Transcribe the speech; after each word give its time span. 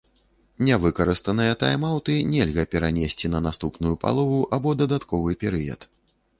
Нявыкарыстаныя 0.69 1.57
тайм-аўты 1.65 2.15
нельга 2.33 2.65
перанесці 2.73 3.33
на 3.35 3.43
наступную 3.51 3.95
палову 4.07 4.43
або 4.59 4.77
дадатковы 4.83 5.41
перыяд. 5.47 5.91